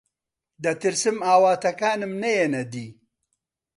دەترسم 0.63 1.17
ئاواتەکانم 1.27 2.13
نەیەنە 2.23 2.61
دی. 2.73 2.87